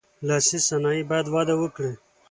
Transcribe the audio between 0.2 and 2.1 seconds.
لاسي صنایع باید وده وکړي.